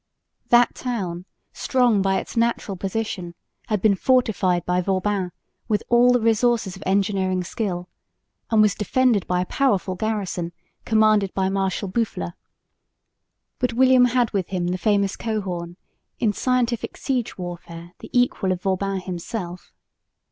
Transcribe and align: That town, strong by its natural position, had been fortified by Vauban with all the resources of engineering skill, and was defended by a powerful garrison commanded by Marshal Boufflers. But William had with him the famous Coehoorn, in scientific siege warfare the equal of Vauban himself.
That 0.49 0.73
town, 0.73 1.25
strong 1.53 2.01
by 2.01 2.19
its 2.19 2.35
natural 2.35 2.75
position, 2.75 3.35
had 3.67 3.83
been 3.83 3.93
fortified 3.93 4.65
by 4.65 4.81
Vauban 4.81 5.31
with 5.67 5.83
all 5.89 6.11
the 6.11 6.19
resources 6.19 6.75
of 6.75 6.81
engineering 6.87 7.43
skill, 7.43 7.87
and 8.49 8.63
was 8.63 8.73
defended 8.73 9.27
by 9.27 9.41
a 9.41 9.45
powerful 9.45 9.93
garrison 9.93 10.53
commanded 10.85 11.31
by 11.35 11.49
Marshal 11.49 11.87
Boufflers. 11.87 12.33
But 13.59 13.73
William 13.73 14.05
had 14.05 14.31
with 14.31 14.47
him 14.47 14.69
the 14.69 14.79
famous 14.79 15.15
Coehoorn, 15.15 15.75
in 16.17 16.33
scientific 16.33 16.97
siege 16.97 17.37
warfare 17.37 17.91
the 17.99 18.09
equal 18.11 18.51
of 18.51 18.63
Vauban 18.63 19.01
himself. 19.01 19.71